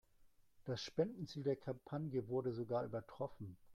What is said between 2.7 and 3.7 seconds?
übertroffen.